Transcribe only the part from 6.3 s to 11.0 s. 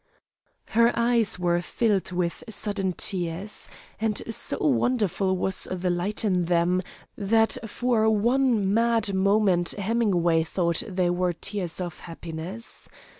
them that for one mad moment Hemingway thought